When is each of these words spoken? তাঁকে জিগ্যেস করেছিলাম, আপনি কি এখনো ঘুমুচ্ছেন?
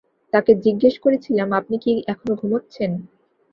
তাঁকে 0.33 0.51
জিগ্যেস 0.63 0.95
করেছিলাম, 0.99 1.49
আপনি 1.59 1.75
কি 1.83 1.91
এখনো 2.07 2.33
ঘুমুচ্ছেন? 2.41 2.91